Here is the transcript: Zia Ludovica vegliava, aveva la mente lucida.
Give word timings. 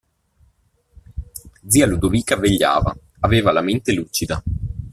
Zia 1.67 1.85
Ludovica 1.85 2.35
vegliava, 2.35 2.97
aveva 3.19 3.51
la 3.51 3.61
mente 3.61 3.93
lucida. 3.93 4.41